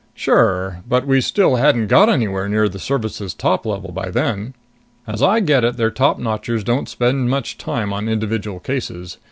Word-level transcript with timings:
"Sure. 0.15 0.81
But 0.89 1.05
we 1.05 1.21
still 1.21 1.57
hadn't 1.57 1.85
got 1.85 2.09
anywhere 2.09 2.49
near 2.49 2.67
the 2.67 2.79
Service's 2.79 3.35
top 3.35 3.67
level 3.67 3.91
then. 4.11 4.55
As 5.05 5.21
I 5.21 5.41
get 5.41 5.63
it, 5.63 5.77
their 5.77 5.91
topnotchers 5.91 6.63
don't 6.65 6.89
spend 6.89 7.29
much 7.29 7.55
time 7.59 7.93
on 7.93 8.09
individual 8.09 8.59
cases. 8.59 9.19